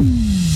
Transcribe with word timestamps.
Mm-hmm. 0.00 0.47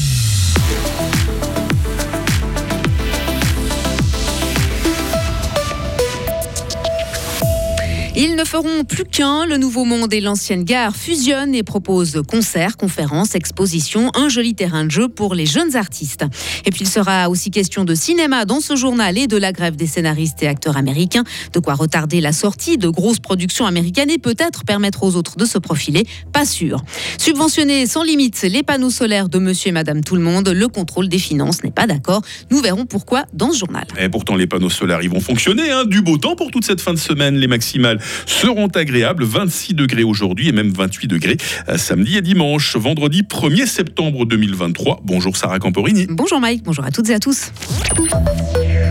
Ils 8.15 8.37
ne 8.37 8.45
feront 8.45 8.85
plus 8.85 9.05
qu'un. 9.05 9.47
Le 9.47 9.57
Nouveau 9.57 9.87
Monde 9.87 10.13
et 10.13 10.21
l'ancienne 10.21 10.65
gare 10.65 10.95
fusionnent 10.95 11.55
et 11.55 11.63
proposent 11.63 12.21
concerts, 12.29 12.77
conférences, 12.77 13.35
expositions, 13.35 14.11
un 14.15 14.29
joli 14.29 14.55
terrain 14.55 14.85
de 14.85 14.91
jeu 14.91 15.09
pour 15.09 15.35
les 15.35 15.47
jeunes 15.47 15.77
artistes. 15.77 16.27
Et 16.67 16.71
puis 16.71 16.83
il 16.83 16.89
sera 16.89 17.31
aussi 17.31 17.51
question 17.51 17.85
de 17.85 17.95
cinéma 17.95 18.45
dans 18.45 18.61
ce 18.61 18.77
journal 18.77 19.17
et 19.17 19.29
de 19.29 19.39
la 19.39 19.53
grève 19.53 19.77
des 19.77 19.87
scénaristes 19.87 20.43
et 20.43 20.47
acteurs 20.47 20.77
américains. 20.77 21.25
De 21.55 21.59
quoi 21.59 21.73
retarder 21.73 22.21
la 22.21 22.33
sortie 22.33 22.77
de 22.77 22.91
grosses 22.91 23.19
productions 23.19 23.65
américaines 23.65 24.11
et 24.11 24.19
peut-être 24.19 24.65
permettre 24.67 25.05
aux 25.05 25.17
autres 25.17 25.39
de 25.39 25.47
se 25.47 25.57
profiler. 25.57 26.05
Pas 26.33 26.45
sûr. 26.45 26.83
Subventionner 27.17 27.87
sans 27.87 28.03
limite 28.03 28.43
les 28.43 28.63
panneaux 28.63 28.91
solaires 28.91 29.31
de 29.31 29.39
monsieur 29.39 29.71
et 29.71 29.73
madame 29.73 30.05
tout 30.05 30.17
le 30.17 30.23
monde, 30.23 30.51
le 30.51 30.69
contrôle 30.69 31.09
des 31.09 31.19
finances 31.19 31.65
n'est 31.65 31.71
pas 31.71 31.87
d'accord. 31.87 32.21
Nous 32.51 32.61
verrons 32.61 32.85
pourquoi 32.85 33.25
dans 33.33 33.53
ce 33.53 33.59
journal. 33.61 33.87
Et 33.99 34.11
pourtant, 34.11 34.37
les 34.37 34.47
panneaux 34.47 34.69
solaires, 34.69 35.01
ils 35.01 35.11
vont 35.11 35.21
fonctionner. 35.21 35.71
Hein. 35.71 35.87
Du 35.87 36.03
beau 36.03 36.19
temps 36.19 36.37
pour 36.37 36.51
toute 36.51 36.67
cette 36.67 36.83
fin 36.83 36.93
de 36.93 36.99
semaine. 36.99 37.37
Les 37.37 37.47
maximales 37.47 38.01
seront 38.27 38.69
agréables. 38.69 39.25
26 39.25 39.75
degrés 39.75 40.05
aujourd'hui 40.05 40.49
et 40.49 40.53
même 40.53 40.71
28 40.71 41.09
degrés 41.09 41.37
euh, 41.69 41.77
samedi 41.77 42.17
et 42.17 42.23
dimanche. 42.23 42.77
Vendredi 42.77 43.23
1er 43.23 43.67
septembre 43.67 44.27
2023. 44.27 45.01
Bonjour 45.05 45.37
Sarah 45.37 45.59
Camporini. 45.59 46.07
Bonjour 46.09 46.41
Mike, 46.41 46.63
bonjour 46.65 46.85
à 46.85 46.91
toutes 46.91 47.11
et 47.11 47.15
à 47.15 47.19
tous. 47.19 47.53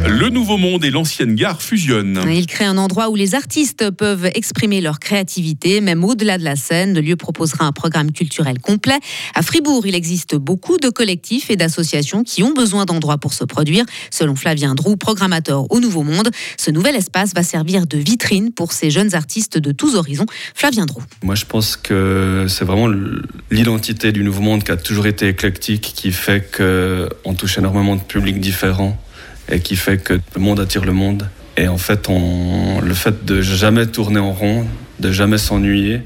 Le 0.07 0.29
Nouveau 0.29 0.57
Monde 0.57 0.83
et 0.83 0.89
l'ancienne 0.89 1.35
gare 1.35 1.61
fusionnent. 1.61 2.23
Il 2.27 2.47
crée 2.47 2.65
un 2.65 2.77
endroit 2.77 3.09
où 3.09 3.15
les 3.15 3.35
artistes 3.35 3.91
peuvent 3.91 4.29
exprimer 4.33 4.81
leur 4.81 4.99
créativité, 4.99 5.81
même 5.81 6.03
au-delà 6.03 6.37
de 6.37 6.43
la 6.43 6.55
scène. 6.55 6.93
Le 6.93 7.01
lieu 7.01 7.15
proposera 7.15 7.65
un 7.65 7.71
programme 7.71 8.11
culturel 8.11 8.59
complet. 8.59 8.99
À 9.35 9.41
Fribourg, 9.41 9.85
il 9.85 9.95
existe 9.95 10.35
beaucoup 10.35 10.77
de 10.77 10.89
collectifs 10.89 11.49
et 11.49 11.55
d'associations 11.55 12.23
qui 12.23 12.43
ont 12.43 12.53
besoin 12.53 12.85
d'endroits 12.85 13.17
pour 13.17 13.33
se 13.33 13.43
produire. 13.43 13.85
Selon 14.09 14.35
Flavien 14.35 14.75
Drou, 14.75 14.97
programmateur 14.97 15.71
au 15.71 15.79
Nouveau 15.79 16.03
Monde, 16.03 16.29
ce 16.57 16.71
nouvel 16.71 16.95
espace 16.95 17.33
va 17.33 17.43
servir 17.43 17.87
de 17.87 17.97
vitrine 17.97 18.51
pour 18.51 18.73
ces 18.73 18.89
jeunes 18.89 19.13
artistes 19.15 19.57
de 19.57 19.71
tous 19.71 19.95
horizons. 19.95 20.25
Flavien 20.55 20.85
Drou. 20.85 21.03
Moi, 21.23 21.35
je 21.35 21.45
pense 21.45 21.75
que 21.75 22.45
c'est 22.49 22.65
vraiment 22.65 22.91
l'identité 23.49 24.11
du 24.11 24.23
Nouveau 24.23 24.41
Monde 24.41 24.63
qui 24.63 24.71
a 24.71 24.77
toujours 24.77 25.07
été 25.07 25.27
éclectique, 25.27 25.93
qui 25.95 26.11
fait 26.11 26.51
qu'on 26.55 27.33
touche 27.33 27.57
énormément 27.57 27.95
de 27.95 28.01
publics 28.01 28.39
différents 28.39 28.99
et 29.51 29.59
qui 29.59 29.75
fait 29.75 29.97
que 29.97 30.13
le 30.13 30.41
monde 30.41 30.59
attire 30.59 30.85
le 30.85 30.93
monde. 30.93 31.27
Et 31.57 31.67
en 31.67 31.77
fait, 31.77 32.07
on, 32.09 32.79
le 32.81 32.93
fait 32.93 33.25
de 33.25 33.41
jamais 33.41 33.85
tourner 33.85 34.19
en 34.19 34.31
rond, 34.31 34.65
de 34.99 35.11
jamais 35.11 35.37
s'ennuyer, 35.37 36.01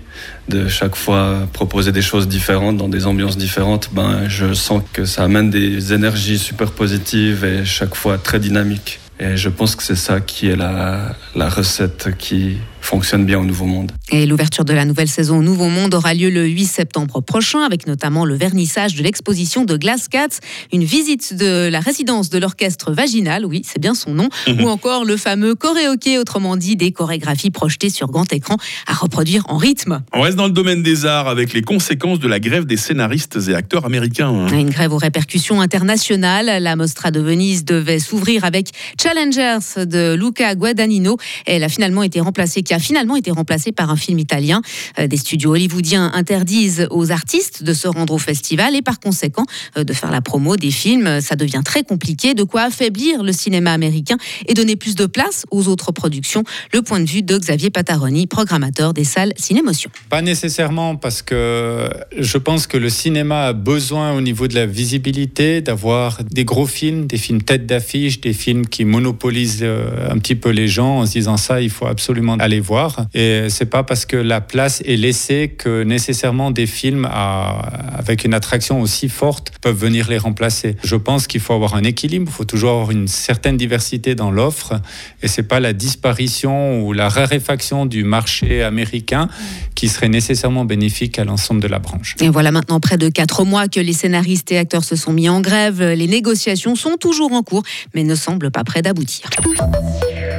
de 0.50 0.68
chaque 0.68 0.96
fois 0.96 1.48
proposer 1.54 1.92
des 1.92 2.02
choses 2.02 2.28
différentes 2.28 2.78
dans 2.78 2.90
des 2.90 3.06
ambiances 3.06 3.38
différentes, 3.38 3.90
ben, 3.94 4.28
je 4.28 4.54
sens 4.54 4.82
que 4.92 5.06
ça 5.06 5.24
amène 5.24 5.50
des 5.50 5.94
énergies 5.94 6.40
super 6.40 6.72
positives 6.72 7.46
et 7.46 7.64
chaque 7.64 7.96
fois 7.96 8.18
très 8.18 8.40
dynamiques. 8.40 9.00
Et 9.20 9.38
je 9.38 9.50
pense 9.50 9.76
que 9.76 9.84
c'est 9.84 9.96
ça 9.96 10.20
qui 10.20 10.48
est 10.50 10.56
la, 10.56 11.16
la 11.36 11.48
recette 11.48 12.10
qui 12.18 12.58
fonctionne 12.86 13.26
bien 13.26 13.40
au 13.40 13.44
Nouveau 13.44 13.66
Monde. 13.66 13.92
Et 14.12 14.26
l'ouverture 14.26 14.64
de 14.64 14.74
la 14.74 14.86
nouvelle 14.86 15.08
saison 15.08 15.40
au 15.40 15.42
Nouveau 15.42 15.70
Monde 15.70 15.94
aura 15.94 16.14
lieu 16.14 16.30
le 16.30 16.46
8 16.46 16.66
septembre 16.66 17.22
prochain, 17.22 17.62
avec 17.62 17.88
notamment 17.88 18.26
le 18.26 18.36
vernissage 18.36 18.96
de 18.96 19.04
l'exposition 19.04 19.66
de 19.66 19.76
Glass 19.76 20.08
Cats, 20.08 20.40
une 20.72 20.84
visite 20.84 21.36
de 21.36 21.68
la 21.68 21.80
résidence 21.80 22.30
de 22.30 22.38
l'orchestre 22.38 22.92
vaginal, 22.92 23.46
oui, 23.46 23.64
c'est 23.66 23.82
bien 23.82 23.96
son 23.96 24.14
nom, 24.14 24.30
mhm. 24.48 24.64
ou 24.64 24.68
encore 24.68 25.04
le 25.04 25.18
fameux 25.18 25.56
choréoké, 25.56 26.20
autrement 26.20 26.56
dit 26.58 26.76
des 26.76 26.92
chorégraphies 26.92 27.50
projetées 27.50 27.90
sur 27.90 28.08
grand 28.08 28.32
écran 28.32 28.58
à 28.88 28.94
reproduire 28.94 29.44
en 29.48 29.58
rythme. 29.58 30.04
On 30.14 30.22
reste 30.22 30.38
dans 30.38 30.46
le 30.46 30.54
domaine 30.54 30.84
des 30.84 31.06
arts 31.06 31.28
avec 31.28 31.54
les 31.54 31.62
conséquences 31.62 32.20
de 32.20 32.28
la 32.28 32.40
grève 32.40 32.66
des 32.66 32.78
scénaristes 32.78 33.40
et 33.50 33.56
acteurs 33.56 33.86
américains. 33.86 34.48
Une 34.48 34.70
grève 34.70 34.94
aux 34.94 34.98
répercussions 34.98 35.60
internationales. 35.60 36.62
La 36.62 36.76
Mostra 36.76 37.12
de 37.12 37.20
Venise 37.20 37.66
devait 37.66 38.00
s'ouvrir 38.00 38.46
avec 38.46 38.70
Challengers 39.02 39.86
de 39.86 40.16
Luca 40.16 40.54
Guadagnino. 40.56 41.18
Elle 41.46 41.64
a 41.64 41.70
finalement 41.70 42.04
été 42.04 42.20
remplacée 42.20 42.62
a 42.76 42.80
finalement 42.80 43.16
été 43.16 43.32
remplacé 43.32 43.72
par 43.72 43.90
un 43.90 43.96
film 43.96 44.20
italien. 44.20 44.62
Euh, 45.00 45.08
des 45.08 45.18
studios 45.18 45.52
hollywoodiens 45.52 46.12
interdisent 46.14 46.88
aux 46.92 47.12
artistes 47.12 47.64
de 47.64 47.74
se 47.74 47.88
rendre 47.88 48.14
au 48.14 48.18
festival 48.18 48.76
et 48.76 48.82
par 48.82 49.00
conséquent 49.00 49.46
euh, 49.78 49.84
de 49.84 49.94
faire 49.94 50.12
la 50.12 50.22
promo 50.22 50.58
des 50.58 50.72
films. 50.72 51.22
Ça 51.22 51.36
devient 51.36 51.62
très 51.64 51.84
compliqué, 51.84 52.34
de 52.34 52.44
quoi 52.44 52.64
affaiblir 52.64 53.24
le 53.24 53.32
cinéma 53.32 53.72
américain 53.72 54.18
et 54.48 54.54
donner 54.54 54.76
plus 54.76 54.96
de 54.96 55.06
place 55.06 55.46
aux 55.52 55.68
autres 55.68 55.92
productions. 55.92 56.44
Le 56.74 56.82
point 56.82 57.00
de 57.00 57.10
vue 57.10 57.24
de 57.24 57.38
Xavier 57.38 57.70
Pataroni, 57.70 58.28
programmateur 58.28 58.94
des 58.94 59.04
salles 59.04 59.34
Cinémotion. 59.38 59.90
Pas 60.10 60.22
nécessairement 60.22 60.96
parce 60.96 61.22
que 61.22 61.90
je 62.18 62.38
pense 62.38 62.68
que 62.68 62.78
le 62.78 62.90
cinéma 62.90 63.46
a 63.46 63.54
besoin 63.54 64.14
au 64.14 64.22
niveau 64.22 64.48
de 64.48 64.56
la 64.56 64.66
visibilité 64.66 65.62
d'avoir 65.62 66.24
des 66.24 66.46
gros 66.46 66.66
films, 66.66 67.08
des 67.08 67.18
films 67.18 67.42
tête 67.42 67.66
d'affiche, 67.66 68.22
des 68.22 68.34
films 68.34 68.68
qui 68.68 68.86
monopolisent 68.86 69.60
euh, 69.62 70.10
un 70.10 70.18
petit 70.18 70.36
peu 70.36 70.50
les 70.50 70.68
gens 70.68 71.00
en 71.00 71.06
se 71.06 71.14
disant 71.14 71.38
ça, 71.38 71.62
il 71.62 71.70
faut 71.70 71.86
absolument 71.86 72.36
aller 72.36 72.60
voir. 72.66 73.06
Et 73.14 73.48
c'est 73.50 73.66
pas 73.66 73.84
parce 73.84 74.06
que 74.06 74.18
la 74.18 74.42
place 74.42 74.82
est 74.86 74.98
laissée 74.98 75.56
que 75.58 75.84
nécessairement 75.84 76.52
des 76.52 76.68
films 76.68 77.08
avec 77.12 78.26
une 78.26 78.34
attraction 78.34 78.82
aussi 78.82 79.10
forte 79.10 79.52
peuvent 79.62 79.78
venir 79.78 80.10
les 80.10 80.18
remplacer. 80.18 80.76
Je 80.84 80.96
pense 80.96 81.28
qu'il 81.28 81.42
faut 81.42 81.54
avoir 81.54 81.76
un 81.76 81.84
équilibre, 81.84 82.26
il 82.28 82.34
faut 82.34 82.46
toujours 82.46 82.72
avoir 82.72 82.92
une 82.92 83.08
certaine 83.08 83.58
diversité 83.58 84.16
dans 84.16 84.32
l'offre. 84.32 84.74
Et 85.22 85.28
c'est 85.28 85.44
pas 85.44 85.60
la 85.60 85.74
disparition 85.74 86.82
ou 86.82 86.94
la 86.94 87.10
raréfaction 87.10 87.86
du 87.86 88.04
marché 88.04 88.64
américain 88.64 89.30
qui 89.76 89.88
serait 89.88 90.10
nécessairement 90.10 90.66
bénéfique 90.66 91.20
à 91.20 91.24
l'ensemble 91.24 91.62
de 91.62 91.68
la 91.68 91.80
branche. 91.80 92.16
Et 92.22 92.30
voilà 92.30 92.52
maintenant 92.52 92.80
près 92.80 92.98
de 92.98 93.10
quatre 93.10 93.44
mois 93.46 93.68
que 93.68 93.80
les 93.80 93.94
scénaristes 93.94 94.52
et 94.52 94.58
acteurs 94.58 94.84
se 94.84 94.96
sont 94.96 95.14
mis 95.14 95.30
en 95.30 95.42
grève. 95.42 95.82
Les 95.82 96.08
négociations 96.08 96.76
sont 96.76 96.98
toujours 97.00 97.32
en 97.34 97.44
cours, 97.44 97.64
mais 97.94 98.04
ne 98.04 98.16
semblent 98.16 98.52
pas 98.52 98.64
près 98.64 98.82
d'aboutir. 98.82 99.30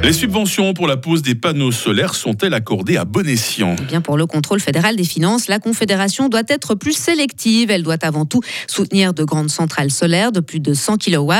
Les 0.03 0.13
subventions 0.13 0.73
pour 0.73 0.87
la 0.87 0.95
pose 0.95 1.21
des 1.21 1.35
panneaux 1.35 1.71
solaires 1.71 2.15
sont-elles 2.15 2.53
accordées 2.53 2.97
à 2.97 3.03
bon 3.03 3.27
escient? 3.27 3.75
Eh 3.81 3.85
bien, 3.85 3.99
Pour 3.99 4.15
le 4.15 4.25
contrôle 4.25 4.61
fédéral 4.61 4.95
des 4.95 5.03
finances, 5.03 5.47
la 5.47 5.59
Confédération 5.59 6.29
doit 6.29 6.43
être 6.47 6.75
plus 6.75 6.93
sélective. 6.93 7.71
Elle 7.71 7.83
doit 7.83 7.97
avant 8.01 8.25
tout 8.25 8.41
soutenir 8.67 9.13
de 9.13 9.23
grandes 9.23 9.49
centrales 9.49 9.91
solaires 9.91 10.31
de 10.31 10.39
plus 10.39 10.59
de 10.59 10.73
100 10.73 10.97
kW, 10.97 11.33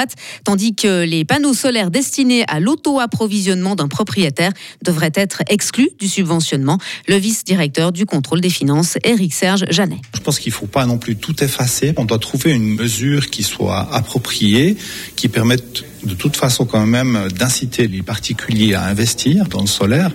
tandis 0.44 0.76
que 0.76 1.06
les 1.06 1.24
panneaux 1.24 1.54
solaires 1.54 1.92
destinés 1.92 2.44
à 2.48 2.60
l'auto-approvisionnement 2.60 3.76
d'un 3.76 3.88
propriétaire 3.88 4.52
devraient 4.84 5.14
être 5.16 5.44
exclus 5.50 5.92
du 6.00 6.08
subventionnement. 6.08 6.78
Le 7.08 7.16
vice-directeur 7.16 7.92
du 7.92 8.06
contrôle 8.06 8.42
des 8.42 8.50
finances, 8.50 8.98
Éric 9.04 9.34
Serge 9.34 9.66
Janet. 9.70 10.00
Je 10.16 10.20
pense 10.20 10.40
qu'il 10.40 10.52
ne 10.52 10.58
faut 10.58 10.68
pas 10.68 10.86
non 10.86 10.98
plus 10.98 11.16
tout 11.16 11.42
effacer. 11.44 11.94
On 11.96 12.06
doit 12.06 12.20
trouver 12.20 12.52
une 12.52 12.76
mesure 12.76 13.30
qui 13.30 13.44
soit 13.44 13.88
appropriée, 13.94 14.76
qui 15.16 15.30
permette 15.30 15.86
de 16.08 16.16
toute 16.16 16.36
façon 16.36 16.66
quand 16.66 16.86
même 16.86 17.28
d'inciter 17.38 17.88
les 17.88 18.02
particuliers 18.02 18.74
à 18.74 18.86
investir 18.86 19.48
dans 19.48 19.62
le 19.62 19.68
solaire 19.68 20.12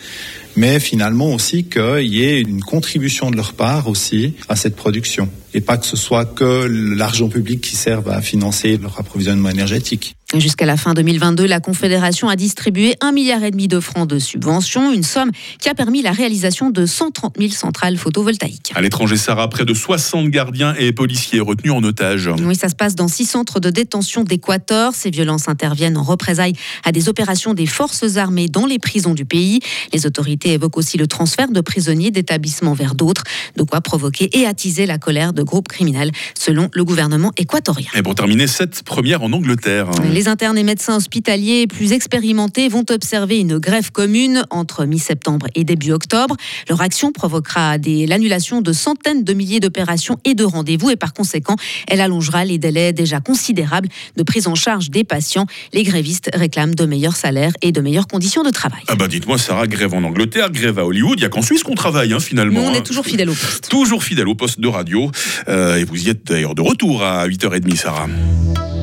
mais 0.56 0.80
finalement 0.80 1.32
aussi 1.32 1.64
qu'il 1.64 2.06
y 2.06 2.24
ait 2.24 2.40
une 2.40 2.62
contribution 2.62 3.30
de 3.30 3.36
leur 3.36 3.52
part 3.54 3.88
aussi 3.88 4.34
à 4.48 4.56
cette 4.56 4.76
production 4.76 5.28
et 5.54 5.60
pas 5.60 5.76
que 5.76 5.86
ce 5.86 5.96
soit 5.96 6.24
que 6.24 6.66
l'argent 6.96 7.28
public 7.28 7.60
qui 7.60 7.76
serve 7.76 8.08
à 8.08 8.20
financer 8.20 8.78
leur 8.78 8.98
approvisionnement 8.98 9.50
énergétique. 9.50 10.16
Jusqu'à 10.34 10.64
la 10.64 10.78
fin 10.78 10.94
2022, 10.94 11.44
la 11.44 11.60
Confédération 11.60 12.28
a 12.28 12.36
distribué 12.36 12.94
un 13.00 13.12
milliard 13.12 13.44
et 13.44 13.50
demi 13.50 13.68
de 13.68 13.80
francs 13.80 14.08
de 14.08 14.18
subventions, 14.18 14.90
une 14.90 15.02
somme 15.02 15.30
qui 15.60 15.68
a 15.68 15.74
permis 15.74 16.00
la 16.00 16.12
réalisation 16.12 16.70
de 16.70 16.86
130 16.86 17.36
000 17.38 17.50
centrales 17.50 17.98
photovoltaïques. 17.98 18.72
À 18.74 18.80
l'étranger, 18.80 19.18
Sarah, 19.18 19.48
près 19.48 19.66
de 19.66 19.74
60 19.74 20.28
gardiens 20.28 20.74
et 20.78 20.92
policiers 20.92 21.40
retenus 21.40 21.72
en 21.72 21.82
otage. 21.82 22.30
Oui, 22.42 22.56
ça 22.56 22.70
se 22.70 22.74
passe 22.74 22.94
dans 22.94 23.08
six 23.08 23.26
centres 23.26 23.60
de 23.60 23.68
détention 23.68 24.24
d'Équateur. 24.24 24.94
Ces 24.94 25.10
violences 25.10 25.48
interviennent 25.48 25.98
en 25.98 26.02
représailles 26.02 26.54
à 26.84 26.92
des 26.92 27.10
opérations 27.10 27.52
des 27.52 27.66
forces 27.66 28.16
armées 28.16 28.48
dans 28.48 28.64
les 28.64 28.78
prisons 28.78 29.14
du 29.14 29.26
pays. 29.26 29.60
Les 29.92 30.06
autorités 30.06 30.54
évoquent 30.54 30.78
aussi 30.78 30.96
le 30.96 31.06
transfert 31.06 31.48
de 31.48 31.60
prisonniers 31.60 32.10
d'établissements 32.10 32.74
vers 32.74 32.94
d'autres, 32.94 33.24
de 33.56 33.64
quoi 33.64 33.82
provoquer 33.82 34.30
et 34.38 34.46
attiser 34.46 34.86
la 34.86 34.96
colère 34.96 35.34
de 35.34 35.42
groupes 35.42 35.68
criminels, 35.68 36.10
selon 36.38 36.70
le 36.72 36.84
gouvernement 36.84 37.32
équatorien. 37.36 37.88
Et 37.94 38.02
pour 38.02 38.14
terminer, 38.14 38.46
cette 38.46 38.82
première 38.82 39.22
en 39.22 39.32
Angleterre. 39.32 39.90
Les 40.10 40.21
internes 40.28 40.58
et 40.58 40.62
médecins 40.62 40.96
hospitaliers 40.96 41.66
plus 41.66 41.92
expérimentés 41.92 42.68
vont 42.68 42.84
observer 42.90 43.38
une 43.38 43.58
grève 43.58 43.90
commune 43.90 44.44
entre 44.50 44.84
mi-septembre 44.84 45.46
et 45.54 45.64
début 45.64 45.92
octobre. 45.92 46.36
Leur 46.68 46.80
action 46.80 47.12
provoquera 47.12 47.76
l'annulation 47.78 48.60
de 48.60 48.72
centaines 48.72 49.24
de 49.24 49.32
milliers 49.32 49.60
d'opérations 49.60 50.18
et 50.24 50.34
de 50.34 50.44
rendez-vous 50.44 50.90
et 50.90 50.96
par 50.96 51.12
conséquent, 51.12 51.56
elle 51.88 52.00
allongera 52.00 52.44
les 52.44 52.58
délais 52.58 52.92
déjà 52.92 53.20
considérables 53.20 53.88
de 54.16 54.22
prise 54.22 54.46
en 54.46 54.54
charge 54.54 54.90
des 54.90 55.04
patients. 55.04 55.46
Les 55.72 55.82
grévistes 55.82 56.30
réclament 56.34 56.74
de 56.74 56.84
meilleurs 56.84 57.16
salaires 57.16 57.52
et 57.62 57.72
de 57.72 57.80
meilleures 57.80 58.08
conditions 58.08 58.42
de 58.42 58.50
travail. 58.50 58.82
Ah 58.88 58.94
bah 58.94 59.08
dites-moi 59.08 59.38
Sarah, 59.38 59.66
grève 59.66 59.94
en 59.94 60.02
Angleterre, 60.02 60.50
grève 60.50 60.78
à 60.78 60.86
Hollywood, 60.86 61.18
il 61.18 61.22
n'y 61.22 61.26
a 61.26 61.28
qu'en 61.28 61.42
Suisse 61.42 61.62
qu'on 61.62 61.74
travaille 61.74 62.12
hein, 62.12 62.20
finalement. 62.20 62.60
on 62.60 62.74
est 62.74 62.78
hein. 62.78 62.82
toujours 62.82 63.04
fidèle 63.04 63.30
au 63.30 63.34
poste. 63.34 63.68
Toujours 63.68 64.02
fidèle 64.02 64.28
au 64.28 64.34
poste 64.34 64.60
de 64.60 64.68
radio. 64.68 65.10
Euh, 65.48 65.76
et 65.76 65.84
vous 65.84 66.06
y 66.06 66.08
êtes 66.08 66.26
d'ailleurs 66.26 66.54
de 66.54 66.62
retour 66.62 67.02
à 67.02 67.26
8h30 67.26 67.76
Sarah. 67.76 68.08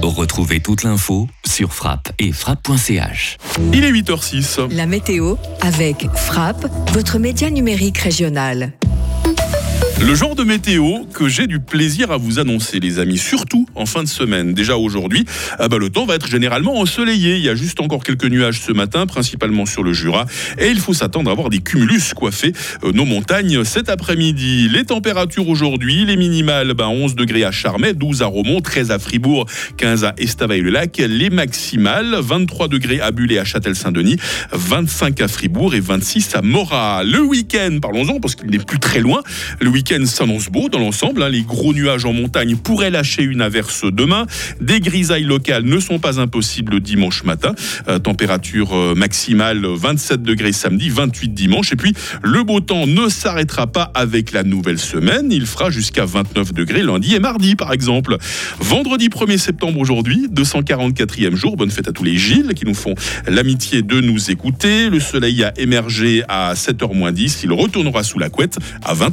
Retrouvez 0.02 0.62
toute 0.62 0.84
l'info 0.84 1.28
sur 1.46 1.74
frappe 1.74 2.12
et 2.20 2.32
frappe.ch. 2.32 3.38
Il 3.74 3.84
est 3.84 3.92
8h06. 3.92 4.74
La 4.74 4.86
météo 4.86 5.36
avec 5.62 6.08
Frappe, 6.16 6.66
votre 6.94 7.20
média 7.20 7.50
numérique 7.50 7.98
régional. 7.98 8.72
Le 10.02 10.16
genre 10.16 10.34
de 10.34 10.44
météo 10.44 11.04
que 11.14 11.28
j'ai 11.28 11.46
du 11.46 11.60
plaisir 11.60 12.10
à 12.12 12.18
vous 12.18 12.40
annoncer, 12.40 12.80
les 12.80 13.00
amis, 13.00 13.18
surtout 13.18 13.68
en 13.76 13.86
fin 13.86 14.02
de 14.02 14.08
semaine. 14.08 14.54
Déjà 14.54 14.78
aujourd'hui, 14.78 15.26
ah 15.60 15.68
bah, 15.68 15.78
le 15.78 15.90
temps 15.90 16.06
va 16.06 16.16
être 16.16 16.28
généralement 16.28 16.80
ensoleillé. 16.80 17.36
Il 17.36 17.44
y 17.44 17.50
a 17.50 17.56
juste 17.56 17.82
encore 17.82 18.02
quelques 18.04 18.26
nuages 18.26 18.62
ce 18.62 18.72
matin, 18.72 19.06
principalement 19.08 19.66
sur 19.66 19.84
le 19.84 19.92
Jura. 19.92 20.26
Et 20.58 20.70
il 20.70 20.80
faut 20.80 20.94
s'attendre 20.94 21.30
à 21.30 21.34
avoir 21.34 21.50
des 21.50 21.60
cumulus 21.60 22.14
coiffés 22.14 22.54
euh, 22.86 22.94
nos 22.94 23.04
montagnes 23.04 23.66
cet 23.66 23.90
après-midi. 23.90 24.70
Les 24.70 24.86
températures 24.86 25.50
aujourd'hui, 25.50 26.06
les 26.06 26.16
minimales, 26.16 26.74
bah, 26.76 26.88
11 26.88 27.16
degrés 27.16 27.44
à 27.44 27.52
Charmet, 27.52 27.94
12 27.94 28.22
à 28.22 28.28
Romont, 28.28 28.62
13 28.62 28.92
à 28.92 29.00
Fribourg, 29.00 29.48
15 29.76 30.06
à 30.06 30.14
Estavayer-le-Lac. 30.18 30.98
Les 30.98 31.30
maximales, 31.30 32.16
23 32.22 32.70
degrés 32.70 33.02
à 33.02 33.12
Bulle 33.12 33.34
et 33.34 33.40
à 33.40 33.44
Châtel-Saint-Denis, 33.44 34.16
25 34.54 35.20
à 35.20 35.28
Fribourg 35.28 35.76
et 35.76 35.82
26 35.82 36.36
à 36.36 36.42
Morat. 36.42 37.04
Le 37.04 37.20
week-end, 37.20 37.80
parlons-en 37.82 38.22
parce 38.22 38.36
qu'il 38.36 38.50
n'est 38.50 38.60
plus 38.60 38.80
très 38.80 39.02
loin. 39.02 39.22
Week-end 39.90 40.06
s'annonce 40.06 40.50
beau 40.50 40.70
dans 40.70 40.80
l'ensemble. 40.80 41.24
Hein. 41.24 41.30
Les 41.30 41.42
gros 41.42 41.74
nuages 41.74 42.06
en 42.06 42.14
montagne 42.14 42.56
pourraient 42.56 42.90
lâcher 42.90 43.24
une 43.24 43.42
averse 43.42 43.86
demain. 43.86 44.26
Des 44.62 44.80
grisailles 44.80 45.24
locales 45.24 45.64
ne 45.64 45.80
sont 45.80 46.00
pas 46.00 46.20
impossibles 46.20 46.80
dimanche 46.80 47.24
matin. 47.24 47.54
Euh, 47.88 48.00
température 48.00 48.76
euh, 48.76 48.96
maximale 48.96 49.66
27 49.66 50.22
degrés 50.22 50.52
samedi, 50.52 50.90
28 50.90 51.30
dimanche. 51.30 51.72
Et 51.72 51.76
puis 51.76 51.94
le 52.24 52.44
beau 52.44 52.60
temps 52.60 52.88
ne 52.88 53.10
s'arrêtera 53.10 53.68
pas 53.68 53.92
avec 53.96 54.32
la 54.32 54.44
nouvelle 54.44 54.80
semaine. 54.80 55.32
Il 55.32 55.46
fera 55.46 55.70
jusqu'à 55.70 56.06
29 56.06 56.54
degrés 56.54 56.84
lundi 56.84 57.16
et 57.16 57.20
mardi 57.20 57.56
par 57.56 57.74
exemple. 57.74 58.18
Vendredi 58.60 59.10
1er 59.10 59.38
septembre 59.38 59.80
aujourd'hui, 59.80 60.28
244e 60.34 61.36
jour. 61.36 61.58
Bonne 61.58 61.72
fête 61.72 61.88
à 61.88 61.92
tous 61.92 62.04
les 62.04 62.18
Gilles 62.18 62.54
qui 62.56 62.66
nous 62.66 62.76
font 62.76 62.96
l'amitié 63.28 63.82
de 63.82 64.02
nous 64.02 64.30
écouter. 64.30 64.90
Le 64.90 65.00
soleil 65.00 65.44
a 65.44 65.54
émergé 65.58 66.24
à 66.28 66.54
7h10. 66.54 67.42
Il 67.44 67.54
retournera 67.54 68.04
sous 68.04 68.20
la 68.20 68.30
couette 68.30 68.58
à 68.84 68.94
20h. 68.94 69.08